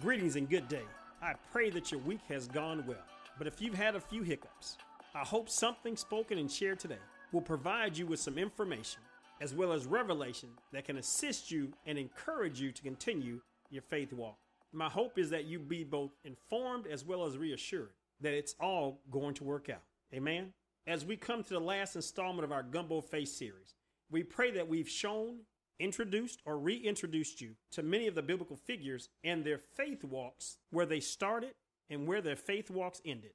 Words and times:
Greetings 0.00 0.36
and 0.36 0.48
good 0.48 0.68
day. 0.68 0.84
I 1.20 1.34
pray 1.50 1.70
that 1.70 1.90
your 1.90 2.00
week 2.02 2.20
has 2.28 2.46
gone 2.46 2.84
well. 2.86 3.02
But 3.36 3.48
if 3.48 3.60
you've 3.60 3.74
had 3.74 3.96
a 3.96 4.00
few 4.00 4.22
hiccups, 4.22 4.76
I 5.12 5.24
hope 5.24 5.50
something 5.50 5.96
spoken 5.96 6.38
and 6.38 6.48
shared 6.48 6.78
today 6.78 7.00
will 7.32 7.40
provide 7.40 7.98
you 7.98 8.06
with 8.06 8.20
some 8.20 8.38
information 8.38 9.00
as 9.40 9.54
well 9.54 9.72
as 9.72 9.86
revelation 9.86 10.50
that 10.72 10.84
can 10.84 10.98
assist 10.98 11.50
you 11.50 11.72
and 11.84 11.98
encourage 11.98 12.60
you 12.60 12.70
to 12.70 12.82
continue 12.82 13.40
your 13.70 13.82
faith 13.82 14.12
walk. 14.12 14.38
My 14.72 14.88
hope 14.88 15.18
is 15.18 15.30
that 15.30 15.46
you 15.46 15.58
be 15.58 15.82
both 15.82 16.12
informed 16.24 16.86
as 16.86 17.04
well 17.04 17.26
as 17.26 17.36
reassured 17.36 17.90
that 18.20 18.34
it's 18.34 18.54
all 18.60 19.00
going 19.10 19.34
to 19.34 19.44
work 19.44 19.68
out. 19.68 19.82
Amen. 20.14 20.52
As 20.86 21.04
we 21.04 21.16
come 21.16 21.42
to 21.42 21.54
the 21.54 21.60
last 21.60 21.96
installment 21.96 22.44
of 22.44 22.52
our 22.52 22.62
Gumbo 22.62 23.00
Faith 23.00 23.30
series, 23.30 23.74
we 24.12 24.22
pray 24.22 24.52
that 24.52 24.68
we've 24.68 24.88
shown, 24.88 25.38
introduced, 25.78 26.40
or 26.44 26.58
reintroduced 26.58 27.40
you 27.40 27.54
to 27.72 27.82
many 27.82 28.06
of 28.06 28.14
the 28.14 28.22
biblical 28.22 28.56
figures 28.56 29.08
and 29.24 29.44
their 29.44 29.58
faith 29.58 30.04
walks, 30.04 30.58
where 30.70 30.86
they 30.86 31.00
started 31.00 31.54
and 31.90 32.06
where 32.06 32.20
their 32.20 32.36
faith 32.36 32.70
walks 32.70 33.00
ended. 33.04 33.32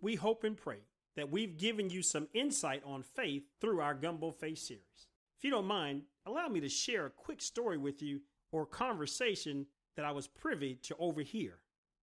We 0.00 0.14
hope 0.14 0.44
and 0.44 0.56
pray 0.56 0.78
that 1.16 1.30
we've 1.30 1.58
given 1.58 1.90
you 1.90 2.02
some 2.02 2.28
insight 2.32 2.82
on 2.86 3.02
faith 3.02 3.42
through 3.60 3.80
our 3.80 3.94
Gumbo 3.94 4.30
Faith 4.30 4.58
series. 4.58 5.08
If 5.36 5.44
you 5.44 5.50
don't 5.50 5.66
mind, 5.66 6.02
allow 6.26 6.48
me 6.48 6.60
to 6.60 6.68
share 6.68 7.06
a 7.06 7.10
quick 7.10 7.42
story 7.42 7.76
with 7.76 8.02
you 8.02 8.20
or 8.52 8.66
conversation 8.66 9.66
that 9.96 10.04
I 10.04 10.12
was 10.12 10.26
privy 10.26 10.76
to 10.82 10.96
overhear. 10.98 11.58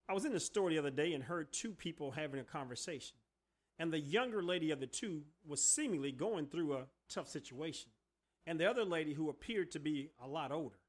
I 0.09 0.13
was 0.13 0.25
in 0.25 0.34
the 0.34 0.39
store 0.39 0.70
the 0.70 0.80
other 0.80 0.89
day 0.89 1.13
and 1.13 1.23
heard 1.23 1.52
two 1.52 1.72
people 1.72 2.11
having 2.11 2.39
a 2.39 2.44
conversation 2.44 3.17
and 3.80 3.91
the 3.91 4.00
younger 4.00 4.44
lady 4.44 4.72
of 4.72 4.80
the 4.80 4.88
two 4.88 5.23
was 5.45 5.63
seemingly 5.63 6.11
going 6.11 6.45
through 6.47 6.73
a 6.73 6.86
tough 7.09 7.27
situation. 7.27 7.89
And 8.45 8.59
the 8.59 8.70
other 8.70 8.83
lady, 8.83 9.13
who 9.13 9.29
appeared 9.29 9.71
to 9.71 9.79
be 9.79 10.09
a 10.21 10.27
lot 10.27 10.52
older, 10.52 10.79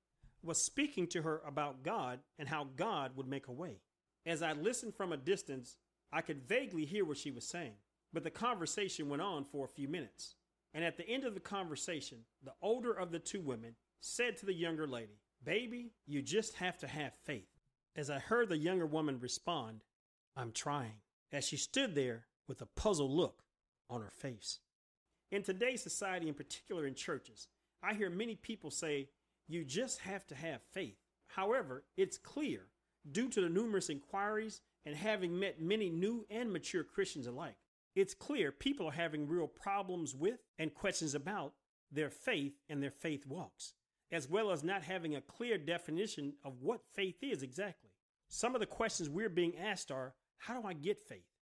was 0.42 0.60
speaking 0.60 1.06
to 1.08 1.22
her 1.22 1.40
about 1.46 1.82
God 1.82 2.20
and 2.38 2.48
how 2.48 2.68
God 2.76 3.16
would 3.16 3.28
make 3.28 3.48
a 3.48 3.52
way. 3.52 3.80
As 4.26 4.42
I 4.42 4.52
listened 4.52 4.94
from 4.94 5.12
a 5.12 5.16
distance, 5.16 5.76
I 6.12 6.20
could 6.20 6.48
vaguely 6.48 6.84
hear 6.84 7.04
what 7.04 7.18
she 7.18 7.30
was 7.30 7.46
saying, 7.46 7.74
but 8.12 8.24
the 8.24 8.30
conversation 8.30 9.08
went 9.08 9.22
on 9.22 9.44
for 9.44 9.64
a 9.64 9.68
few 9.68 9.88
minutes. 9.88 10.34
And 10.72 10.84
at 10.84 10.96
the 10.96 11.08
end 11.08 11.24
of 11.24 11.34
the 11.34 11.40
conversation, 11.40 12.18
the 12.42 12.54
older 12.60 12.92
of 12.92 13.12
the 13.12 13.18
two 13.18 13.40
women 13.40 13.76
said 14.00 14.36
to 14.38 14.46
the 14.46 14.52
younger 14.52 14.86
lady, 14.86 15.20
Baby, 15.42 15.92
you 16.06 16.22
just 16.22 16.54
have 16.54 16.78
to 16.78 16.86
have 16.86 17.14
faith. 17.24 17.48
As 17.96 18.10
I 18.10 18.18
heard 18.18 18.48
the 18.48 18.56
younger 18.56 18.86
woman 18.86 19.18
respond, 19.20 19.84
I'm 20.36 20.52
trying. 20.52 21.00
As 21.32 21.44
she 21.46 21.56
stood 21.56 21.94
there, 21.94 22.26
with 22.46 22.60
a 22.60 22.66
puzzled 22.66 23.10
look 23.10 23.42
on 23.88 24.00
her 24.00 24.10
face. 24.10 24.58
In 25.34 25.42
today's 25.42 25.82
society, 25.82 26.28
in 26.28 26.34
particular 26.34 26.86
in 26.86 26.94
churches, 26.94 27.48
I 27.82 27.94
hear 27.94 28.08
many 28.08 28.36
people 28.36 28.70
say, 28.70 29.08
you 29.48 29.64
just 29.64 29.98
have 29.98 30.24
to 30.28 30.34
have 30.36 30.60
faith. 30.72 30.94
However, 31.26 31.82
it's 31.96 32.16
clear, 32.16 32.68
due 33.10 33.28
to 33.30 33.40
the 33.40 33.48
numerous 33.48 33.90
inquiries 33.90 34.60
and 34.86 34.94
having 34.94 35.36
met 35.36 35.60
many 35.60 35.90
new 35.90 36.24
and 36.30 36.52
mature 36.52 36.84
Christians 36.84 37.26
alike, 37.26 37.56
it's 37.96 38.14
clear 38.14 38.52
people 38.52 38.86
are 38.86 38.92
having 38.92 39.26
real 39.26 39.48
problems 39.48 40.14
with 40.14 40.38
and 40.56 40.72
questions 40.72 41.16
about 41.16 41.54
their 41.90 42.10
faith 42.10 42.52
and 42.68 42.80
their 42.80 42.92
faith 42.92 43.26
walks, 43.26 43.74
as 44.12 44.30
well 44.30 44.52
as 44.52 44.62
not 44.62 44.84
having 44.84 45.16
a 45.16 45.20
clear 45.20 45.58
definition 45.58 46.34
of 46.44 46.62
what 46.62 46.86
faith 46.94 47.16
is 47.22 47.42
exactly. 47.42 47.90
Some 48.28 48.54
of 48.54 48.60
the 48.60 48.66
questions 48.66 49.10
we're 49.10 49.28
being 49.28 49.58
asked 49.58 49.90
are 49.90 50.14
How 50.38 50.60
do 50.60 50.68
I 50.68 50.74
get 50.74 51.00
faith? 51.00 51.33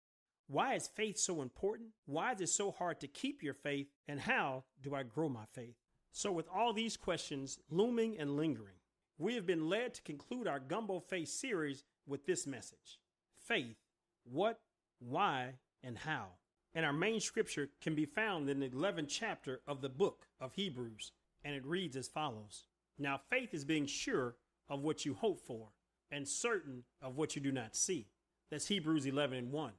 Why 0.49 0.75
is 0.75 0.89
faith 0.89 1.19
so 1.19 1.43
important? 1.43 1.91
Why 2.07 2.33
is 2.33 2.41
it 2.41 2.49
so 2.49 2.71
hard 2.71 3.01
to 3.01 3.07
keep 3.07 3.43
your 3.43 3.55
faith? 3.55 3.89
And 4.09 4.21
how 4.21 4.65
do 4.83 4.95
I 4.95 5.03
grow 5.03 5.29
my 5.29 5.45
faith? 5.53 5.77
So, 6.13 6.31
with 6.31 6.47
all 6.55 6.73
these 6.73 6.97
questions 6.97 7.59
looming 7.71 8.19
and 8.19 8.37
lingering, 8.37 8.77
we 9.19 9.35
have 9.35 9.47
been 9.47 9.69
led 9.69 9.95
to 9.95 10.03
conclude 10.03 10.47
our 10.47 10.61
Gumbo 10.61 11.01
Faith 11.01 11.29
series 11.29 11.85
with 12.07 12.27
this 12.27 12.47
message 12.47 12.99
Faith, 13.47 13.77
what, 14.25 14.61
why, 14.99 15.55
and 15.83 15.97
how. 15.99 16.27
And 16.75 16.85
our 16.87 16.93
main 16.93 17.21
scripture 17.21 17.69
can 17.81 17.95
be 17.95 18.07
found 18.07 18.49
in 18.49 18.61
the 18.61 18.69
11th 18.69 19.09
chapter 19.09 19.61
of 19.67 19.81
the 19.81 19.89
book 19.89 20.27
of 20.41 20.55
Hebrews, 20.55 21.13
and 21.45 21.55
it 21.55 21.67
reads 21.67 21.97
as 21.97 22.09
follows 22.09 22.65
Now, 22.99 23.21
faith 23.31 23.55
is 23.55 23.65
being 23.65 23.87
sure 23.87 24.37
of 24.69 24.83
what 24.83 25.05
you 25.05 25.15
hope 25.15 25.41
for 25.41 25.69
and 26.11 26.27
certain 26.27 26.85
of 27.01 27.17
what 27.17 27.35
you 27.37 27.43
do 27.43 27.53
not 27.53 27.75
see. 27.75 28.09
That's 28.51 28.67
Hebrews 28.67 29.07
11 29.07 29.39
and 29.39 29.53
1 29.53 29.73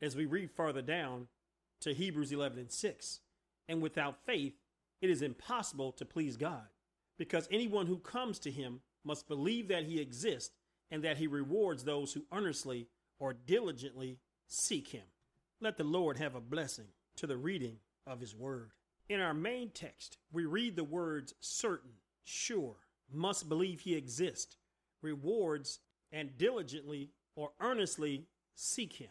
as 0.00 0.16
we 0.16 0.26
read 0.26 0.50
further 0.50 0.82
down 0.82 1.28
to 1.80 1.94
Hebrews 1.94 2.32
11 2.32 2.58
and 2.58 2.70
6. 2.70 3.20
And 3.68 3.82
without 3.82 4.24
faith, 4.26 4.54
it 5.00 5.10
is 5.10 5.22
impossible 5.22 5.92
to 5.92 6.04
please 6.04 6.36
God, 6.36 6.66
because 7.18 7.48
anyone 7.50 7.86
who 7.86 7.98
comes 7.98 8.38
to 8.40 8.50
him 8.50 8.80
must 9.04 9.28
believe 9.28 9.68
that 9.68 9.84
he 9.84 10.00
exists 10.00 10.54
and 10.90 11.02
that 11.02 11.18
he 11.18 11.26
rewards 11.26 11.84
those 11.84 12.12
who 12.12 12.24
earnestly 12.32 12.88
or 13.18 13.32
diligently 13.32 14.18
seek 14.46 14.88
him. 14.88 15.04
Let 15.60 15.76
the 15.76 15.84
Lord 15.84 16.18
have 16.18 16.34
a 16.34 16.40
blessing 16.40 16.88
to 17.16 17.26
the 17.26 17.36
reading 17.36 17.76
of 18.06 18.20
his 18.20 18.34
word. 18.34 18.70
In 19.08 19.20
our 19.20 19.34
main 19.34 19.70
text, 19.70 20.18
we 20.32 20.44
read 20.44 20.76
the 20.76 20.84
words 20.84 21.34
certain, 21.40 21.92
sure, 22.24 22.76
must 23.12 23.48
believe 23.48 23.80
he 23.80 23.94
exists, 23.94 24.56
rewards, 25.02 25.80
and 26.12 26.36
diligently 26.38 27.10
or 27.36 27.50
earnestly 27.60 28.26
seek 28.54 28.94
him. 28.94 29.10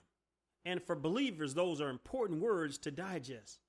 And 0.66 0.81
for 0.81 0.96
believers, 0.96 1.53
those 1.53 1.81
are 1.81 1.90
important 1.90 2.41
words 2.41 2.78
to 2.79 2.91
digest. 2.91 3.59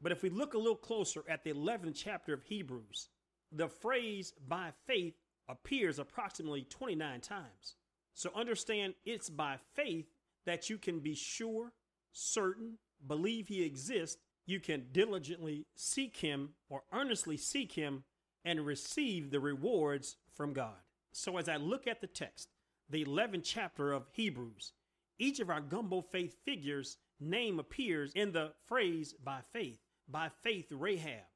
But 0.00 0.12
if 0.12 0.22
we 0.22 0.30
look 0.30 0.54
a 0.54 0.58
little 0.58 0.76
closer 0.76 1.22
at 1.28 1.44
the 1.44 1.52
11th 1.52 1.94
chapter 1.94 2.32
of 2.32 2.42
Hebrews, 2.44 3.10
the 3.52 3.68
phrase 3.68 4.32
by 4.48 4.70
faith 4.86 5.14
appears 5.48 5.98
approximately 5.98 6.62
29 6.62 7.20
times. 7.20 7.76
So 8.14 8.30
understand 8.34 8.94
it's 9.04 9.28
by 9.28 9.56
faith 9.74 10.06
that 10.46 10.70
you 10.70 10.78
can 10.78 11.00
be 11.00 11.14
sure, 11.14 11.72
certain, 12.12 12.78
believe 13.06 13.48
he 13.48 13.62
exists. 13.62 14.18
You 14.46 14.60
can 14.60 14.86
diligently 14.92 15.66
seek 15.74 16.16
him 16.18 16.50
or 16.68 16.82
earnestly 16.92 17.36
seek 17.36 17.72
him 17.72 18.04
and 18.44 18.64
receive 18.64 19.30
the 19.30 19.40
rewards 19.40 20.16
from 20.34 20.52
God. 20.52 20.76
So 21.12 21.36
as 21.36 21.48
I 21.48 21.56
look 21.56 21.86
at 21.86 22.00
the 22.00 22.06
text, 22.06 22.48
the 22.88 23.04
11th 23.04 23.42
chapter 23.44 23.92
of 23.92 24.08
Hebrews, 24.12 24.72
each 25.20 25.38
of 25.38 25.50
our 25.50 25.60
gumbo 25.60 26.00
faith 26.00 26.34
figures 26.44 26.96
name 27.20 27.60
appears 27.60 28.12
in 28.14 28.32
the 28.32 28.52
phrase 28.66 29.14
by 29.22 29.40
faith. 29.52 29.78
By 30.08 30.30
faith, 30.42 30.66
Rahab. 30.70 31.26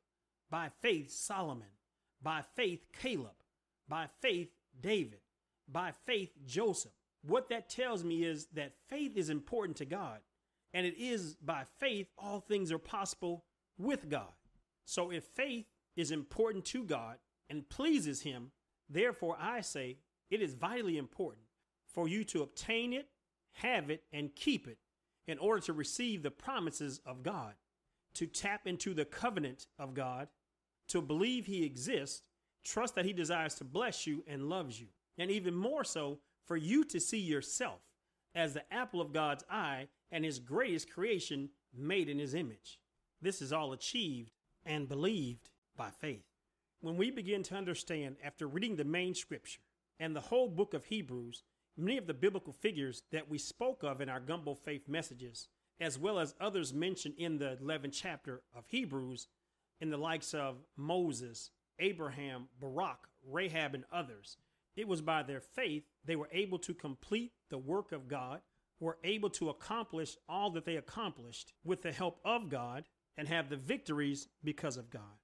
By 0.51 0.71
faith, 0.81 1.13
Solomon. 1.13 1.69
By 2.23 2.43
faith, 2.57 2.87
Caleb. 2.99 3.37
By 3.87 4.09
faith, 4.21 4.49
David. 4.81 5.21
By 5.71 5.93
faith, 6.07 6.31
Joseph. 6.47 6.93
What 7.23 7.51
that 7.51 7.69
tells 7.69 8.03
me 8.03 8.25
is 8.25 8.47
that 8.55 8.73
faith 8.89 9.17
is 9.17 9.29
important 9.29 9.77
to 9.79 9.85
God. 9.85 10.21
And 10.73 10.87
it 10.87 10.99
is 10.99 11.37
by 11.37 11.65
faith, 11.79 12.09
all 12.19 12.41
things 12.41 12.73
are 12.73 12.79
possible 12.79 13.45
with 13.79 14.09
God. 14.09 14.33
So 14.87 15.11
if 15.11 15.25
faith 15.25 15.67
is 15.95 16.11
important 16.11 16.65
to 16.67 16.85
God 16.85 17.19
and 17.51 17.69
pleases 17.69 18.23
Him, 18.23 18.51
therefore 18.89 19.37
I 19.39 19.61
say 19.61 19.99
it 20.31 20.41
is 20.41 20.55
vitally 20.55 20.97
important 20.97 21.45
for 21.87 22.09
you 22.09 22.25
to 22.25 22.43
obtain 22.43 22.93
it 22.93 23.09
have 23.55 23.91
it, 23.91 24.03
and 24.13 24.35
keep 24.35 24.67
it 24.67 24.79
in 25.27 25.39
order 25.39 25.61
to 25.61 25.73
receive 25.73 26.23
the 26.23 26.31
promises 26.31 27.01
of 27.07 27.23
God, 27.23 27.55
to 28.15 28.27
tap 28.27 28.67
into 28.67 28.95
the 28.95 29.05
covenant 29.05 29.67
of 29.79 29.95
God, 29.95 30.29
to 30.89 31.01
believe 31.01 31.47
He 31.47 31.65
exists, 31.65 32.23
trust 32.65 32.95
that 32.95 33.05
He 33.05 33.13
desires 33.13 33.55
to 33.57 33.65
bless 33.65 34.07
you 34.07 34.23
and 34.27 34.49
loves 34.49 34.81
you, 34.81 34.89
and 35.19 35.31
even 35.31 35.55
more 35.55 35.85
so, 35.85 36.19
for 36.45 36.57
you 36.57 36.85
to 36.85 37.01
see 37.01 37.19
yourself 37.19 37.81
as 38.35 38.53
the 38.53 38.73
apple 38.73 39.01
of 39.01 39.13
God's 39.13 39.45
eye 39.51 39.89
and 40.11 40.25
His 40.25 40.39
greatest 40.39 40.91
creation 40.91 41.49
made 41.77 42.09
in 42.09 42.19
His 42.19 42.35
image. 42.35 42.79
This 43.23 43.41
is 43.41 43.53
all 43.53 43.73
achieved 43.73 44.33
and 44.67 44.89
believed 44.89 45.49
by 45.77 45.91
faith. 45.91 46.25
When 46.81 46.97
we 46.97 47.11
begin 47.11 47.43
to 47.45 47.55
understand 47.55 48.17
after 48.23 48.47
reading 48.47 48.77
the 48.77 48.85
main 48.85 49.15
scripture 49.15 49.61
and 49.99 50.15
the 50.15 50.21
whole 50.21 50.49
book 50.49 50.75
of 50.75 50.85
Hebrews 50.85 51.43
Many 51.77 51.99
of 51.99 52.07
the 52.07 52.15
biblical 52.15 52.53
figures 52.53 53.03
that 53.11 53.29
we 53.29 53.39
spoke 53.39 53.83
of 53.83 54.01
in 54.01 54.09
our 54.09 54.21
Gumbo 54.21 54.55
Faith 54.55 54.89
messages, 54.89 55.49
as 55.81 55.99
well 55.99 56.21
as 56.21 56.35
others 56.41 56.73
mentioned 56.73 57.15
in 57.19 57.39
the 57.39 57.59
11th 57.61 57.93
chapter 57.93 58.43
of 58.57 58.65
Hebrews, 58.69 59.27
in 59.81 59.91
the 59.91 59.97
likes 59.97 60.35
of 60.35 60.59
Moses, 60.77 61.51
Abraham, 61.81 62.49
Barak, 62.61 63.09
Rahab, 63.29 63.75
and 63.75 63.85
others, 63.93 64.37
it 64.77 64.87
was 64.87 65.01
by 65.01 65.23
their 65.23 65.41
faith 65.41 65.85
they 66.05 66.17
were 66.17 66.29
able 66.33 66.59
to 66.61 66.75
complete 66.75 67.33
the 67.51 67.59
work 67.59 67.91
of 67.91 68.07
God, 68.09 68.41
were 68.79 68.99
able 69.03 69.31
to 69.31 69.49
accomplish 69.49 70.17
all 70.29 70.51
that 70.51 70.65
they 70.65 70.77
accomplished 70.77 71.53
with 71.65 71.83
the 71.83 71.93
help 71.93 72.21
of 72.25 72.49
God, 72.49 72.85
and 73.17 73.29
have 73.29 73.49
the 73.49 73.57
victories 73.57 74.29
because 74.43 74.77
of 74.77 74.91
God. 74.91 75.19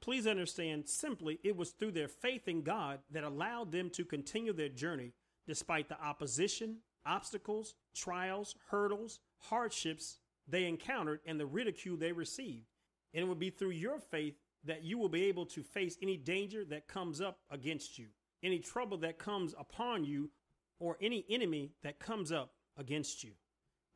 Please 0.00 0.26
understand 0.26 0.88
simply, 0.88 1.38
it 1.44 1.56
was 1.56 1.70
through 1.70 1.92
their 1.92 2.08
faith 2.08 2.48
in 2.48 2.62
God 2.62 3.00
that 3.10 3.22
allowed 3.22 3.70
them 3.70 3.90
to 3.90 4.04
continue 4.04 4.52
their 4.52 4.68
journey 4.68 5.12
despite 5.50 5.88
the 5.88 6.00
opposition, 6.00 6.76
obstacles, 7.04 7.74
trials, 7.92 8.54
hurdles, 8.68 9.18
hardships 9.36 10.18
they 10.46 10.64
encountered, 10.64 11.18
and 11.26 11.40
the 11.40 11.44
ridicule 11.46 11.96
they 11.96 12.12
received. 12.12 12.68
And 13.12 13.24
it 13.24 13.26
will 13.26 13.34
be 13.34 13.50
through 13.50 13.70
your 13.70 13.98
faith 13.98 14.36
that 14.62 14.84
you 14.84 14.96
will 14.96 15.08
be 15.08 15.24
able 15.24 15.44
to 15.46 15.64
face 15.64 15.98
any 16.00 16.16
danger 16.16 16.64
that 16.66 16.86
comes 16.86 17.20
up 17.20 17.40
against 17.50 17.98
you, 17.98 18.06
any 18.44 18.60
trouble 18.60 18.96
that 18.98 19.18
comes 19.18 19.52
upon 19.58 20.04
you, 20.04 20.30
or 20.78 20.96
any 21.00 21.24
enemy 21.28 21.72
that 21.82 21.98
comes 21.98 22.30
up 22.30 22.52
against 22.78 23.24
you. 23.24 23.32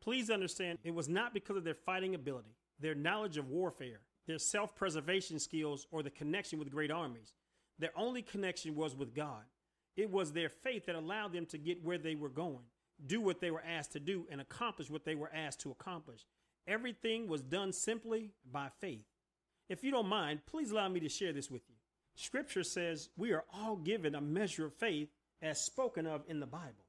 Please 0.03 0.31
understand, 0.31 0.81
it 0.83 0.93
was 0.93 1.09
not 1.09 1.33
because 1.33 1.57
of 1.57 1.63
their 1.63 1.73
fighting 1.73 2.17
ability, 2.17 2.57
their 2.81 2.97
knowledge 2.97 3.37
of 3.37 3.49
warfare, 3.49 4.01
their 4.27 4.41
self 4.41 4.75
preservation 4.75 5.39
skills, 5.39 5.87
or 5.93 6.03
the 6.03 6.11
connection 6.11 6.59
with 6.59 6.73
great 6.73 6.91
armies. 6.91 7.33
Their 7.79 7.93
only 7.95 8.23
connection 8.23 8.75
was 8.75 8.97
with 8.97 9.15
God. 9.15 9.45
It 9.97 10.11
was 10.11 10.33
their 10.33 10.49
faith 10.49 10.87
that 10.87 10.97
allowed 10.97 11.33
them 11.33 11.47
to 11.47 11.59
get 11.59 11.85
where 11.85 11.99
they 11.99 12.15
were 12.15 12.29
going, 12.29 12.65
do 13.05 13.21
what 13.21 13.41
they 13.41 13.51
were 13.51 13.63
asked 13.63 13.93
to 13.93 14.01
do, 14.01 14.27
and 14.31 14.41
accomplish 14.41 14.91
what 14.91 15.05
they 15.05 15.15
were 15.15 15.31
asked 15.33 15.61
to 15.61 15.71
accomplish. 15.71 16.27
Everything 16.67 17.29
was 17.29 17.43
done 17.43 17.73
simply 17.73 18.31
by 18.51 18.69
faith. 18.81 19.05
If 19.69 19.85
you 19.85 19.91
don't 19.91 20.09
mind, 20.09 20.41
please 20.47 20.71
allow 20.71 20.89
me 20.89 21.01
to 21.01 21.09
share 21.09 21.33
this 21.33 21.51
with 21.51 21.63
you. 21.69 21.77
Scripture 22.17 22.63
says 22.63 23.09
we 23.17 23.33
are 23.33 23.45
all 23.53 23.77
given 23.77 24.15
a 24.15 24.21
measure 24.21 24.67
of 24.67 24.75
faith 24.75 25.09
as 25.43 25.61
spoken 25.61 26.07
of 26.07 26.23
in 26.29 26.41
the 26.41 26.47
Bible. 26.47 26.87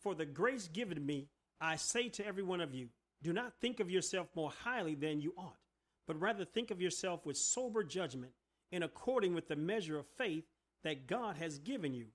For 0.00 0.14
the 0.14 0.26
grace 0.26 0.68
given 0.68 1.04
me, 1.04 1.28
I 1.60 1.76
say 1.76 2.08
to 2.10 2.26
every 2.26 2.42
one 2.42 2.60
of 2.60 2.74
you, 2.74 2.88
do 3.22 3.32
not 3.32 3.54
think 3.60 3.80
of 3.80 3.90
yourself 3.90 4.28
more 4.34 4.52
highly 4.64 4.94
than 4.94 5.20
you 5.20 5.32
ought, 5.38 5.58
but 6.06 6.20
rather 6.20 6.44
think 6.44 6.70
of 6.70 6.80
yourself 6.80 7.24
with 7.24 7.36
sober 7.36 7.82
judgment 7.82 8.32
in 8.70 8.82
according 8.82 9.34
with 9.34 9.48
the 9.48 9.56
measure 9.56 9.98
of 9.98 10.06
faith 10.18 10.44
that 10.84 11.06
God 11.06 11.36
has 11.36 11.58
given 11.58 11.94
you. 11.94 12.06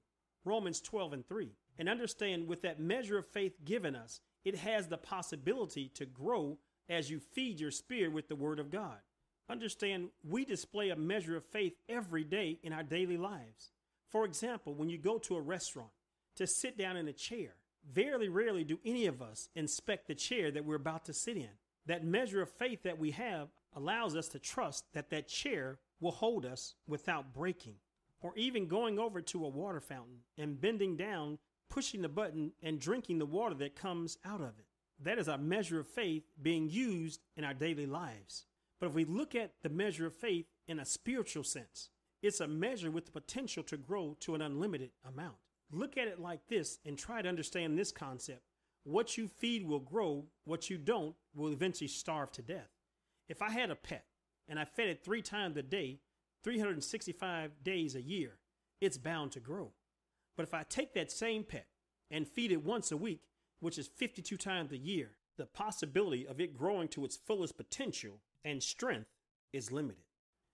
Romans 0.45 0.81
12 0.81 1.13
and 1.13 1.27
3. 1.27 1.49
And 1.79 1.89
understand 1.89 2.47
with 2.47 2.61
that 2.61 2.79
measure 2.79 3.17
of 3.17 3.25
faith 3.25 3.53
given 3.65 3.95
us, 3.95 4.19
it 4.43 4.55
has 4.55 4.87
the 4.87 4.97
possibility 4.97 5.89
to 5.95 6.05
grow 6.05 6.57
as 6.89 7.09
you 7.09 7.19
feed 7.19 7.59
your 7.59 7.71
spirit 7.71 8.11
with 8.11 8.27
the 8.27 8.35
word 8.35 8.59
of 8.59 8.71
God. 8.71 8.97
Understand, 9.49 10.09
we 10.27 10.45
display 10.45 10.89
a 10.89 10.95
measure 10.95 11.35
of 11.35 11.45
faith 11.45 11.73
every 11.89 12.23
day 12.23 12.59
in 12.63 12.73
our 12.73 12.83
daily 12.83 13.17
lives. 13.17 13.71
For 14.09 14.25
example, 14.25 14.73
when 14.73 14.89
you 14.89 14.97
go 14.97 15.17
to 15.19 15.37
a 15.37 15.41
restaurant 15.41 15.91
to 16.35 16.47
sit 16.47 16.77
down 16.77 16.97
in 16.97 17.07
a 17.07 17.13
chair, 17.13 17.55
very 17.91 18.29
rarely 18.29 18.63
do 18.63 18.79
any 18.85 19.07
of 19.07 19.21
us 19.21 19.49
inspect 19.55 20.07
the 20.07 20.15
chair 20.15 20.51
that 20.51 20.65
we're 20.65 20.75
about 20.75 21.05
to 21.05 21.13
sit 21.13 21.37
in. 21.37 21.49
That 21.87 22.05
measure 22.05 22.41
of 22.41 22.49
faith 22.49 22.83
that 22.83 22.99
we 22.99 23.11
have 23.11 23.49
allows 23.75 24.15
us 24.15 24.27
to 24.29 24.39
trust 24.39 24.85
that 24.93 25.09
that 25.09 25.27
chair 25.27 25.79
will 25.99 26.11
hold 26.11 26.45
us 26.45 26.75
without 26.87 27.33
breaking. 27.33 27.75
Or 28.21 28.33
even 28.35 28.67
going 28.67 28.99
over 28.99 29.21
to 29.21 29.45
a 29.45 29.49
water 29.49 29.79
fountain 29.79 30.19
and 30.37 30.59
bending 30.61 30.95
down, 30.95 31.39
pushing 31.69 32.01
the 32.01 32.09
button, 32.09 32.51
and 32.61 32.79
drinking 32.79 33.19
the 33.19 33.25
water 33.25 33.55
that 33.55 33.75
comes 33.75 34.17
out 34.23 34.41
of 34.41 34.59
it. 34.59 34.65
That 35.03 35.17
is 35.17 35.27
a 35.27 35.37
measure 35.37 35.79
of 35.79 35.87
faith 35.87 36.23
being 36.39 36.69
used 36.69 37.21
in 37.35 37.43
our 37.43 37.55
daily 37.55 37.87
lives. 37.87 38.45
But 38.79 38.89
if 38.89 38.93
we 38.93 39.05
look 39.05 39.33
at 39.33 39.53
the 39.63 39.69
measure 39.69 40.05
of 40.05 40.13
faith 40.13 40.45
in 40.67 40.79
a 40.79 40.85
spiritual 40.85 41.43
sense, 41.43 41.89
it's 42.21 42.39
a 42.39 42.47
measure 42.47 42.91
with 42.91 43.05
the 43.05 43.11
potential 43.11 43.63
to 43.63 43.77
grow 43.77 44.15
to 44.19 44.35
an 44.35 44.41
unlimited 44.41 44.91
amount. 45.07 45.37
Look 45.71 45.97
at 45.97 46.07
it 46.07 46.19
like 46.19 46.47
this 46.47 46.79
and 46.85 46.97
try 46.97 47.21
to 47.21 47.29
understand 47.29 47.77
this 47.77 47.91
concept. 47.91 48.41
What 48.83 49.17
you 49.17 49.27
feed 49.27 49.65
will 49.65 49.79
grow, 49.79 50.25
what 50.43 50.69
you 50.69 50.77
don't 50.77 51.15
will 51.33 51.51
eventually 51.51 51.87
starve 51.87 52.31
to 52.33 52.41
death. 52.41 52.69
If 53.29 53.41
I 53.41 53.49
had 53.49 53.71
a 53.71 53.75
pet 53.75 54.05
and 54.47 54.59
I 54.59 54.65
fed 54.65 54.89
it 54.89 55.03
three 55.03 55.21
times 55.21 55.57
a 55.57 55.63
day, 55.63 55.99
365 56.43 57.63
days 57.63 57.95
a 57.95 58.01
year, 58.01 58.37
it's 58.79 58.97
bound 58.97 59.31
to 59.33 59.39
grow. 59.39 59.71
But 60.35 60.43
if 60.43 60.53
I 60.53 60.63
take 60.63 60.93
that 60.93 61.11
same 61.11 61.43
pet 61.43 61.67
and 62.09 62.27
feed 62.27 62.51
it 62.51 62.63
once 62.63 62.91
a 62.91 62.97
week, 62.97 63.21
which 63.59 63.77
is 63.77 63.87
52 63.87 64.37
times 64.37 64.71
a 64.71 64.77
year, 64.77 65.11
the 65.37 65.45
possibility 65.45 66.27
of 66.27 66.39
it 66.39 66.57
growing 66.57 66.87
to 66.89 67.05
its 67.05 67.15
fullest 67.15 67.57
potential 67.57 68.21
and 68.43 68.61
strength 68.61 69.09
is 69.53 69.71
limited. 69.71 70.03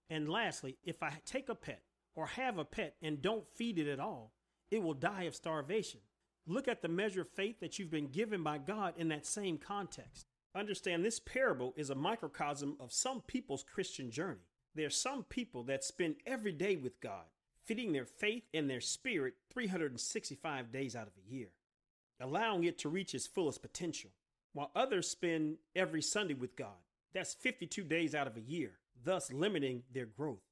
And 0.09 0.29
lastly, 0.29 0.77
if 0.83 1.03
I 1.03 1.13
take 1.25 1.49
a 1.49 1.55
pet 1.55 1.81
or 2.15 2.27
have 2.27 2.57
a 2.57 2.65
pet 2.65 2.95
and 3.01 3.21
don't 3.21 3.47
feed 3.55 3.79
it 3.79 3.87
at 3.87 3.99
all, 3.99 4.33
it 4.71 4.81
will 4.81 4.93
die 4.93 5.23
of 5.23 5.35
starvation. 5.35 6.01
Look 6.45 6.67
at 6.67 6.81
the 6.81 6.87
measure 6.87 7.21
of 7.21 7.29
faith 7.29 7.59
that 7.59 7.77
you've 7.77 7.91
been 7.91 8.07
given 8.07 8.43
by 8.43 8.57
God 8.57 8.93
in 8.97 9.09
that 9.09 9.25
same 9.25 9.57
context. 9.57 10.25
Understand 10.55 11.03
this 11.03 11.19
parable 11.19 11.73
is 11.75 11.89
a 11.89 11.95
microcosm 11.95 12.77
of 12.79 12.93
some 12.93 13.21
people's 13.21 13.63
Christian 13.63 14.09
journey. 14.09 14.46
There 14.77 14.85
are 14.85 14.91
some 14.91 15.23
people 15.23 15.63
that 15.63 15.83
spend 15.83 16.17
every 16.27 16.51
day 16.51 16.75
with 16.75 17.01
God, 17.01 17.25
feeding 17.65 17.93
their 17.93 18.05
faith 18.05 18.43
and 18.53 18.69
their 18.69 18.79
spirit 18.79 19.33
365 19.49 20.71
days 20.71 20.95
out 20.95 21.07
of 21.07 21.13
a 21.17 21.33
year, 21.33 21.47
allowing 22.21 22.63
it 22.63 22.77
to 22.79 22.89
reach 22.89 23.15
its 23.15 23.25
fullest 23.25 23.63
potential, 23.63 24.11
while 24.53 24.69
others 24.75 25.09
spend 25.09 25.57
every 25.75 26.03
Sunday 26.03 26.35
with 26.35 26.55
God. 26.55 26.77
That's 27.11 27.33
52 27.33 27.85
days 27.85 28.13
out 28.13 28.27
of 28.27 28.37
a 28.37 28.41
year, 28.41 28.73
thus 29.03 29.33
limiting 29.33 29.81
their 29.91 30.05
growth. 30.05 30.43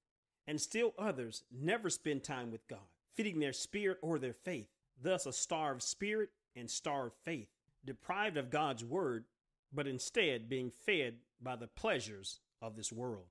And 0.48 0.60
still 0.60 0.96
others 0.98 1.44
never 1.52 1.92
spend 1.92 2.24
time 2.24 2.50
with 2.50 2.68
God, 2.68 2.80
feeding 3.14 3.40
their 3.40 3.54
spirit 3.54 4.00
or 4.02 4.18
their 4.18 4.34
faith, 4.34 4.70
thus 5.00 5.28
a 5.28 5.34
starved 5.34 5.84
spirit 5.84 6.30
and 6.56 6.68
starved 6.68 7.14
faith, 7.24 7.50
deprived 7.86 8.38
of 8.38 8.50
God's 8.50 8.84
word, 8.84 9.26
but 9.72 9.88
instead 9.88 10.50
being 10.50 10.72
fed 10.72 11.18
by 11.40 11.56
the 11.56 11.68
pleasures 11.68 12.40
of 12.60 12.76
this 12.76 12.92
world. 12.92 13.26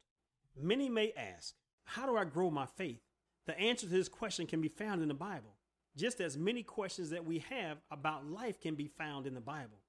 Many 0.61 0.89
may 0.89 1.12
ask, 1.17 1.55
How 1.85 2.06
do 2.06 2.17
I 2.17 2.25
grow 2.25 2.51
my 2.51 2.67
faith? 2.67 3.01
The 3.47 3.59
answer 3.59 3.87
to 3.87 3.93
this 3.93 4.09
question 4.09 4.47
can 4.47 4.61
be 4.61 4.69
found 4.69 5.03
in 5.03 5.09
the 5.09 5.15
Bible, 5.15 5.56
just 5.97 6.21
as 6.21 6.39
many 6.39 6.62
questions 6.62 7.11
that 7.11 7.27
we 7.27 7.41
have 7.51 7.79
about 7.91 8.27
life 8.27 8.61
can 8.61 8.75
be 8.75 8.89
found 8.89 9.27
in 9.27 9.35
the 9.35 9.41
Bible. 9.41 9.83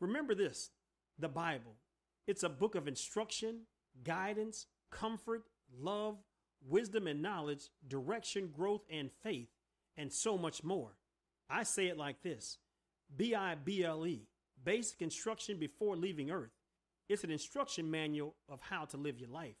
Remember 0.00 0.34
this 0.34 0.70
the 1.18 1.28
Bible, 1.28 1.76
it's 2.26 2.42
a 2.42 2.48
book 2.48 2.74
of 2.74 2.88
instruction, 2.88 3.62
guidance, 4.04 4.66
comfort, 4.90 5.44
love, 5.78 6.18
wisdom 6.66 7.06
and 7.06 7.22
knowledge, 7.22 7.68
direction, 7.86 8.50
growth, 8.54 8.82
and 8.90 9.10
faith, 9.22 9.48
and 9.96 10.12
so 10.12 10.36
much 10.36 10.64
more. 10.64 10.96
I 11.48 11.62
say 11.62 11.86
it 11.86 11.98
like 11.98 12.22
this 12.22 12.58
B 13.14 13.34
I 13.34 13.54
B 13.54 13.84
L 13.84 14.06
E, 14.06 14.28
basic 14.64 15.02
instruction 15.02 15.58
before 15.58 15.96
leaving 15.96 16.30
Earth. 16.30 16.52
It's 17.08 17.24
an 17.24 17.30
instruction 17.30 17.90
manual 17.90 18.34
of 18.48 18.60
how 18.62 18.84
to 18.86 18.96
live 18.96 19.18
your 19.18 19.28
life. 19.28 19.56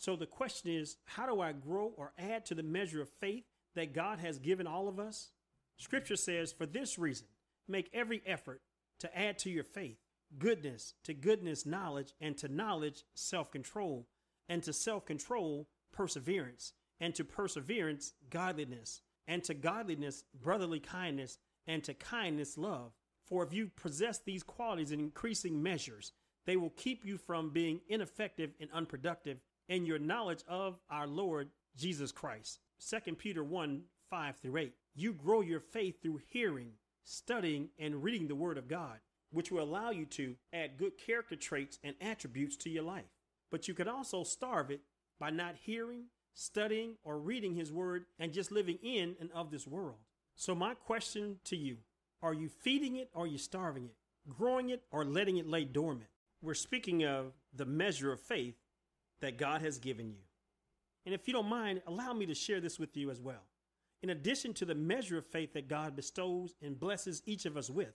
So 0.00 0.16
the 0.16 0.24
question 0.24 0.70
is 0.70 0.96
how 1.04 1.26
do 1.26 1.42
I 1.42 1.52
grow 1.52 1.92
or 1.94 2.14
add 2.18 2.46
to 2.46 2.54
the 2.54 2.62
measure 2.62 3.02
of 3.02 3.10
faith 3.20 3.44
that 3.74 3.92
God 3.92 4.18
has 4.18 4.38
given 4.38 4.66
all 4.66 4.88
of 4.88 4.98
us? 4.98 5.28
Scripture 5.76 6.16
says, 6.16 6.52
for 6.52 6.64
this 6.64 6.98
reason, 6.98 7.26
make 7.68 7.90
every 7.92 8.22
effort 8.26 8.62
to 9.00 9.18
add 9.18 9.38
to 9.40 9.50
your 9.50 9.62
faith 9.62 9.98
goodness, 10.38 10.94
to 11.04 11.12
goodness, 11.12 11.66
knowledge, 11.66 12.14
and 12.18 12.34
to 12.38 12.48
knowledge, 12.48 13.04
self 13.14 13.50
control, 13.50 14.08
and 14.48 14.62
to 14.62 14.72
self 14.72 15.04
control, 15.04 15.68
perseverance, 15.92 16.72
and 16.98 17.14
to 17.14 17.22
perseverance, 17.22 18.14
godliness, 18.30 19.02
and 19.28 19.44
to 19.44 19.52
godliness, 19.52 20.24
brotherly 20.42 20.80
kindness, 20.80 21.36
and 21.66 21.84
to 21.84 21.92
kindness, 21.92 22.56
love. 22.56 22.92
For 23.26 23.44
if 23.44 23.52
you 23.52 23.70
possess 23.76 24.18
these 24.18 24.42
qualities 24.42 24.92
in 24.92 25.00
increasing 25.00 25.62
measures, 25.62 26.12
they 26.46 26.56
will 26.56 26.70
keep 26.70 27.04
you 27.04 27.18
from 27.18 27.50
being 27.50 27.82
ineffective 27.86 28.52
and 28.58 28.70
unproductive 28.72 29.40
in 29.70 29.86
your 29.86 30.00
knowledge 30.00 30.42
of 30.48 30.78
our 30.90 31.06
Lord 31.06 31.48
Jesus 31.76 32.12
Christ. 32.12 32.58
2 32.90 33.14
Peter 33.14 33.42
1 33.42 33.82
5 34.10 34.36
through 34.36 34.56
8. 34.56 34.72
You 34.96 35.12
grow 35.12 35.40
your 35.40 35.60
faith 35.60 36.02
through 36.02 36.20
hearing, 36.26 36.72
studying, 37.04 37.68
and 37.78 38.02
reading 38.02 38.26
the 38.26 38.34
Word 38.34 38.58
of 38.58 38.66
God, 38.66 38.98
which 39.30 39.52
will 39.52 39.62
allow 39.62 39.90
you 39.90 40.04
to 40.06 40.34
add 40.52 40.76
good 40.76 40.98
character 40.98 41.36
traits 41.36 41.78
and 41.84 41.94
attributes 42.00 42.56
to 42.58 42.70
your 42.70 42.82
life. 42.82 43.04
But 43.52 43.68
you 43.68 43.74
can 43.74 43.86
also 43.86 44.24
starve 44.24 44.72
it 44.72 44.80
by 45.20 45.30
not 45.30 45.54
hearing, 45.62 46.06
studying, 46.34 46.96
or 47.04 47.20
reading 47.20 47.54
His 47.54 47.70
Word 47.70 48.06
and 48.18 48.32
just 48.32 48.50
living 48.50 48.78
in 48.82 49.14
and 49.20 49.30
of 49.32 49.52
this 49.52 49.68
world. 49.68 49.98
So, 50.34 50.56
my 50.56 50.74
question 50.74 51.36
to 51.44 51.56
you 51.56 51.76
are 52.22 52.34
you 52.34 52.48
feeding 52.48 52.96
it 52.96 53.08
or 53.14 53.24
are 53.24 53.28
you 53.28 53.38
starving 53.38 53.84
it? 53.84 53.94
Growing 54.28 54.70
it 54.70 54.82
or 54.90 55.04
letting 55.04 55.36
it 55.36 55.46
lay 55.46 55.64
dormant? 55.64 56.10
We're 56.42 56.54
speaking 56.54 57.04
of 57.04 57.34
the 57.54 57.66
measure 57.66 58.12
of 58.12 58.20
faith 58.20 58.56
that 59.20 59.38
God 59.38 59.62
has 59.62 59.78
given 59.78 60.10
you. 60.10 60.22
And 61.06 61.14
if 61.14 61.26
you 61.26 61.32
don't 61.32 61.48
mind, 61.48 61.82
allow 61.86 62.12
me 62.12 62.26
to 62.26 62.34
share 62.34 62.60
this 62.60 62.78
with 62.78 62.96
you 62.96 63.10
as 63.10 63.20
well. 63.20 63.42
In 64.02 64.10
addition 64.10 64.54
to 64.54 64.64
the 64.64 64.74
measure 64.74 65.18
of 65.18 65.26
faith 65.26 65.52
that 65.54 65.68
God 65.68 65.96
bestows 65.96 66.54
and 66.62 66.78
blesses 66.78 67.22
each 67.26 67.44
of 67.46 67.56
us 67.56 67.68
with, 67.68 67.94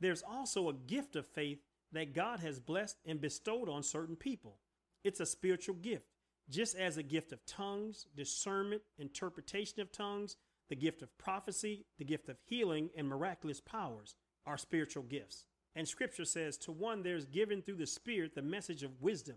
there's 0.00 0.22
also 0.22 0.68
a 0.68 0.74
gift 0.74 1.16
of 1.16 1.26
faith 1.26 1.58
that 1.92 2.14
God 2.14 2.40
has 2.40 2.58
blessed 2.58 2.96
and 3.06 3.20
bestowed 3.20 3.68
on 3.68 3.82
certain 3.82 4.16
people. 4.16 4.56
It's 5.04 5.20
a 5.20 5.26
spiritual 5.26 5.76
gift, 5.76 6.06
just 6.50 6.76
as 6.76 6.96
a 6.96 7.02
gift 7.02 7.32
of 7.32 7.44
tongues, 7.46 8.06
discernment, 8.16 8.82
interpretation 8.98 9.80
of 9.80 9.92
tongues, 9.92 10.36
the 10.68 10.76
gift 10.76 11.02
of 11.02 11.16
prophecy, 11.18 11.84
the 11.98 12.04
gift 12.04 12.28
of 12.28 12.38
healing, 12.46 12.90
and 12.96 13.08
miraculous 13.08 13.60
powers 13.60 14.16
are 14.46 14.58
spiritual 14.58 15.04
gifts. 15.04 15.44
And 15.76 15.86
scripture 15.86 16.24
says, 16.24 16.56
To 16.58 16.72
one 16.72 17.02
there's 17.02 17.26
given 17.26 17.62
through 17.62 17.76
the 17.76 17.86
Spirit 17.86 18.34
the 18.34 18.42
message 18.42 18.82
of 18.82 19.02
wisdom, 19.02 19.36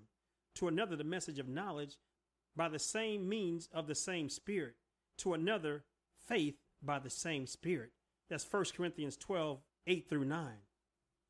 to 0.57 0.67
another 0.67 0.95
the 0.95 1.03
message 1.03 1.39
of 1.39 1.47
knowledge 1.47 1.97
by 2.55 2.69
the 2.69 2.79
same 2.79 3.27
means 3.27 3.69
of 3.73 3.87
the 3.87 3.95
same 3.95 4.29
Spirit, 4.29 4.75
to 5.17 5.33
another 5.33 5.83
faith 6.27 6.55
by 6.81 6.99
the 6.99 7.09
same 7.09 7.45
Spirit. 7.47 7.91
That's 8.29 8.47
1 8.49 8.65
Corinthians 8.75 9.17
12, 9.17 9.59
8 9.85 10.09
through 10.09 10.25
9. 10.25 10.47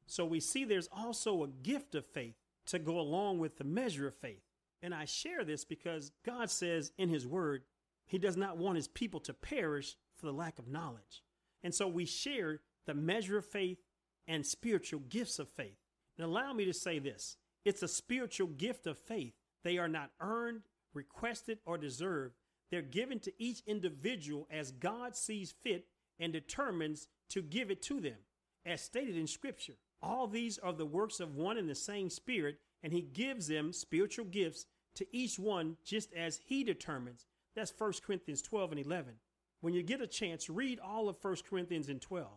So 0.05 0.25
we 0.25 0.39
see 0.39 0.63
there's 0.63 0.89
also 0.91 1.43
a 1.43 1.47
gift 1.47 1.95
of 1.95 2.05
faith 2.05 2.35
to 2.67 2.79
go 2.79 2.99
along 2.99 3.39
with 3.39 3.57
the 3.57 3.63
measure 3.63 4.07
of 4.07 4.15
faith. 4.15 4.43
And 4.81 4.93
I 4.93 5.05
share 5.05 5.43
this 5.43 5.65
because 5.65 6.11
God 6.25 6.49
says 6.49 6.91
in 6.97 7.09
His 7.09 7.27
Word, 7.27 7.63
He 8.05 8.17
does 8.17 8.37
not 8.37 8.57
want 8.57 8.77
His 8.77 8.87
people 8.87 9.19
to 9.21 9.33
perish 9.33 9.95
for 10.17 10.25
the 10.25 10.33
lack 10.33 10.59
of 10.59 10.67
knowledge. 10.67 11.23
And 11.63 11.73
so 11.73 11.87
we 11.87 12.05
share 12.05 12.61
the 12.85 12.93
measure 12.93 13.37
of 13.37 13.45
faith, 13.45 13.79
and 14.27 14.45
spiritual 14.45 15.01
gifts 15.07 15.39
of 15.39 15.47
faith. 15.49 15.77
And 16.17 16.25
allow 16.25 16.51
me 16.53 16.65
to 16.65 16.73
say 16.73 16.99
this 16.99 17.37
it's 17.67 17.83
a 17.83 17.87
spiritual 17.87 18.47
gift 18.47 18.87
of 18.87 18.97
faith. 18.97 19.33
They 19.63 19.77
are 19.77 19.89
not 19.89 20.11
earned, 20.21 20.61
requested, 20.93 21.59
or 21.65 21.77
deserved. 21.77 22.35
They're 22.71 22.81
given 22.81 23.19
to 23.19 23.33
each 23.37 23.61
individual 23.67 24.47
as 24.49 24.71
God 24.71 25.17
sees 25.17 25.51
fit 25.51 25.85
and 26.17 26.31
determines 26.31 27.09
to 27.29 27.41
give 27.41 27.69
it 27.69 27.81
to 27.83 27.99
them, 27.99 28.17
as 28.65 28.81
stated 28.81 29.17
in 29.17 29.27
Scripture. 29.27 29.75
All 30.01 30.27
these 30.27 30.57
are 30.57 30.71
the 30.71 30.85
works 30.85 31.19
of 31.19 31.35
one 31.35 31.57
and 31.57 31.69
the 31.69 31.75
same 31.75 32.09
Spirit, 32.09 32.57
and 32.83 32.93
He 32.93 33.01
gives 33.01 33.47
them 33.47 33.73
spiritual 33.73 34.25
gifts 34.25 34.65
to 34.95 35.05
each 35.11 35.37
one 35.37 35.75
just 35.83 36.13
as 36.13 36.39
He 36.45 36.63
determines. 36.63 37.25
That's 37.53 37.73
1 37.77 37.93
Corinthians 38.05 38.41
12 38.41 38.71
and 38.71 38.79
11. 38.79 39.15
When 39.59 39.73
you 39.73 39.83
get 39.83 40.01
a 40.01 40.07
chance, 40.07 40.49
read 40.49 40.79
all 40.79 41.09
of 41.09 41.17
1 41.21 41.35
Corinthians 41.49 41.89
and 41.89 42.01
12. 42.01 42.27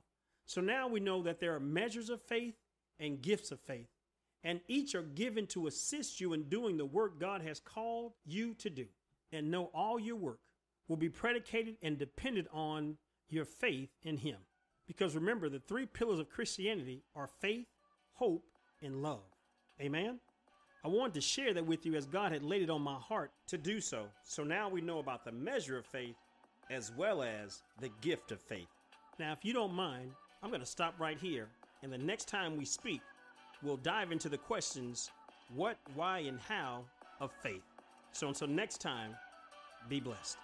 So 0.47 0.61
now 0.61 0.89
we 0.89 0.99
know 0.99 1.23
that 1.23 1.39
there 1.39 1.55
are 1.55 1.61
measures 1.61 2.11
of 2.11 2.21
faith 2.21 2.57
and 2.99 3.23
gifts 3.23 3.53
of 3.53 3.61
faith, 3.61 3.89
and 4.45 4.61
each 4.69 4.95
are 4.95 5.03
given 5.03 5.47
to 5.49 5.67
assist 5.67 6.21
you 6.21 6.33
in 6.33 6.45
doing 6.45 6.77
the 6.77 6.85
work 6.85 7.19
God 7.21 7.43
has 7.43 7.61
called 7.61 8.13
you 8.25 8.55
to 8.55 8.71
do. 8.71 8.87
And 9.33 9.51
know 9.51 9.71
all 9.75 10.01
your 10.01 10.17
work 10.17 10.41
will 10.89 10.97
be 10.97 11.09
predicated 11.09 11.77
and 11.83 11.99
dependent 11.99 12.49
on 12.53 12.97
your 13.29 13.45
faith 13.45 13.91
in 14.03 14.17
Him. 14.17 14.39
Because 14.89 15.15
remember, 15.15 15.49
the 15.49 15.61
three 15.61 15.87
pillars 15.87 16.19
of 16.19 16.31
Christianity 16.31 17.05
are 17.15 17.29
faith, 17.41 17.67
hope, 18.15 18.45
and 18.83 19.03
love. 19.03 19.23
Amen? 19.81 20.19
I 20.85 20.89
wanted 20.89 21.15
to 21.15 21.21
share 21.21 21.53
that 21.55 21.67
with 21.67 21.85
you 21.85 21.95
as 21.95 22.07
God 22.07 22.33
had 22.33 22.43
laid 22.43 22.63
it 22.63 22.71
on 22.71 22.83
my 22.83 22.95
heart 22.95 23.31
to 23.49 23.59
do 23.59 23.81
so. 23.81 24.07
So 24.25 24.43
now 24.43 24.69
we 24.69 24.81
know 24.81 24.99
about 24.99 25.25
the 25.25 25.33
measure 25.33 25.79
of 25.79 25.87
faith 25.87 26.17
as 26.71 26.91
well 26.97 27.23
as 27.23 27.63
the 27.81 27.91
gift 28.01 28.33
of 28.33 28.41
faith. 28.41 28.69
Now, 29.19 29.33
if 29.33 29.45
you 29.45 29.53
don't 29.53 29.75
mind, 29.75 30.13
I'm 30.43 30.49
going 30.49 30.61
to 30.61 30.67
stop 30.67 30.95
right 30.99 31.19
here. 31.19 31.49
And 31.83 31.93
the 31.93 31.99
next 31.99 32.29
time 32.29 32.57
we 32.57 32.65
speak, 32.65 33.03
we'll 33.63 33.77
dive 33.79 34.13
into 34.13 34.29
the 34.29 34.39
questions 34.39 35.11
what, 35.55 35.77
why, 35.95 36.21
and 36.21 36.39
how 36.41 36.85
of 37.21 37.31
faith. 37.43 37.63
So 38.13 38.29
until 38.29 38.49
next 38.49 38.81
time, 38.81 39.17
be 39.89 40.01
blessed. 40.01 40.39